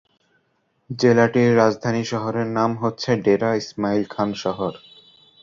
[0.89, 4.71] জেলাটির রাজধানী শহরের নাম হচ্ছে ডেরা ইসমাইল খান শহর।